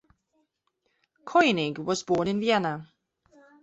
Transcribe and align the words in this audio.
Koinigg 1.27 1.77
was 1.77 2.01
born 2.01 2.27
in 2.27 2.39
Vienna. 2.39 2.87